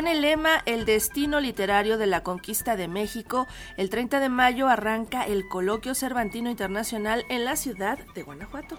[0.00, 3.46] con el lema El destino literario de la conquista de México.
[3.76, 8.78] El 30 de mayo arranca el Coloquio Cervantino Internacional en la ciudad de Guanajuato.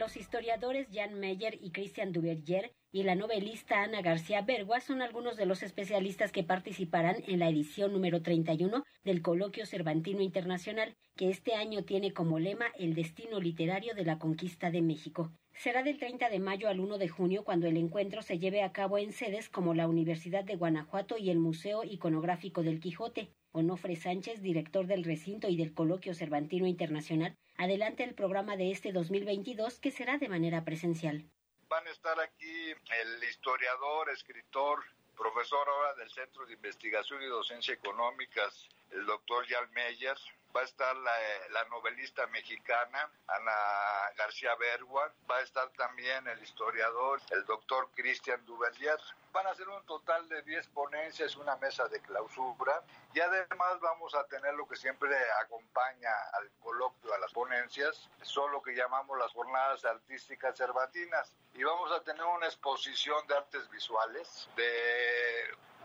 [0.00, 5.36] Los historiadores Jan Meyer y Christian Duverger y la novelista Ana García Bergua son algunos
[5.36, 11.28] de los especialistas que participarán en la edición número 31 del Coloquio Cervantino Internacional, que
[11.28, 15.32] este año tiene como lema El destino literario de la conquista de México.
[15.52, 18.72] Será del 30 de mayo al 1 de junio cuando el encuentro se lleve a
[18.72, 23.34] cabo en sedes como la Universidad de Guanajuato y el Museo Iconográfico del Quijote.
[23.52, 28.90] Onofre Sánchez, director del recinto y del Coloquio Cervantino Internacional, adelante el programa de este
[28.90, 31.24] 2022 que será de manera presencial.
[31.68, 34.82] Van a estar aquí el historiador, escritor,
[35.16, 40.16] profesor ahora del Centro de Investigación y Docencia Económicas, el doctor Jan Meyer,
[40.54, 43.52] va a estar la, novelista mexicana Ana
[44.16, 48.98] García Bergua, va a estar también el historiador, el doctor Christian Duverger.
[49.32, 52.82] Van a ser un total de 10 ponencias, una mesa de clausura
[53.14, 58.52] y además vamos a tener lo que siempre acompaña al coloquio, a las ponencias, son
[58.52, 63.68] lo que llamamos las jornadas artísticas cervantinas y vamos a tener una exposición de artes
[63.70, 64.70] visuales de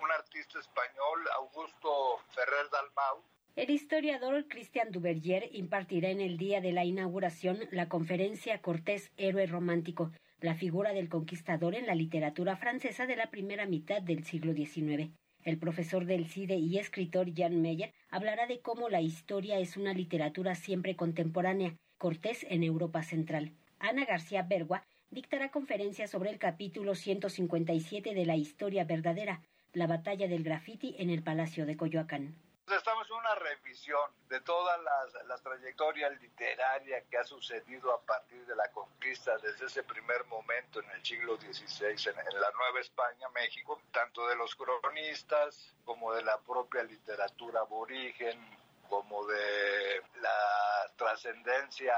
[0.02, 3.23] un artista español, Augusto Ferrer Dalmau,
[3.56, 9.46] el historiador Christian Duverger impartirá en el día de la inauguración la conferencia Cortés Héroe
[9.46, 14.53] Romántico, la figura del conquistador en la literatura francesa de la primera mitad del siglo
[14.53, 15.09] XIX.
[15.46, 19.94] El profesor del CIDE y escritor Jan Meyer hablará de cómo la historia es una
[19.94, 23.52] literatura siempre contemporánea, Cortés en Europa Central.
[23.78, 30.28] Ana García Bergua dictará conferencias sobre el capítulo 157 de la historia verdadera, la batalla
[30.28, 32.34] del grafiti en el Palacio de Coyoacán.
[32.68, 38.56] Estamos en una revisión de toda la, trayectoria literaria que ha sucedido a partir de
[38.56, 43.80] la conquista desde ese primer momento en el siglo XVI en, la Nueva España, México,
[43.92, 48.40] tanto de los cronistas como de la propia literatura aborigen,
[48.90, 51.94] como de la trascendencia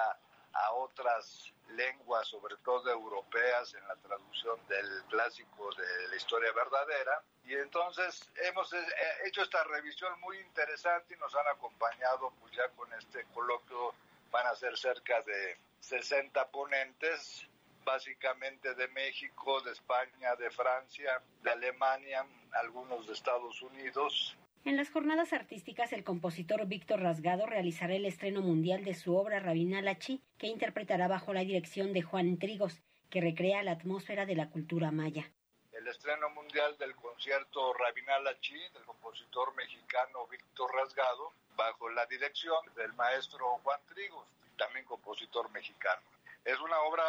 [0.66, 7.22] a otras lenguas, sobre todo europeas, en la traducción del clásico de la historia verdadera.
[7.46, 8.86] Y entonces hemos eh,
[9.26, 13.94] hecho esta revisión muy interesante y nos han acompañado pues ya con este coloquio,
[14.32, 17.48] van a ser cerca de 60 ponentes,
[17.84, 24.36] básicamente de México, de España, de Francia, de Alemania, algunos de Estados Unidos,
[24.68, 29.40] en las jornadas artísticas, el compositor Víctor Rasgado realizará el estreno mundial de su obra
[29.40, 34.36] Rabina Lachi, que interpretará bajo la dirección de Juan Trigos, que recrea la atmósfera de
[34.36, 35.32] la cultura maya.
[35.72, 42.60] El estreno mundial del concierto Rabina Lachi del compositor mexicano Víctor Rasgado, bajo la dirección
[42.76, 44.28] del maestro Juan Trigos,
[44.58, 46.02] también compositor mexicano.
[46.44, 47.06] Es una obra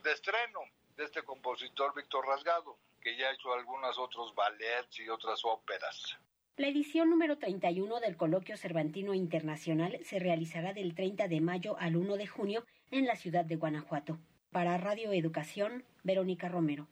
[0.00, 0.60] de estreno
[0.96, 6.16] de este compositor Víctor Rasgado, que ya ha hecho algunos otros ballets y otras óperas.
[6.58, 11.94] La edición número 31 del Coloquio Cervantino Internacional se realizará del 30 de mayo al
[11.94, 14.18] 1 de junio en la ciudad de Guanajuato.
[14.50, 16.88] Para Radio Educación, Verónica Romero.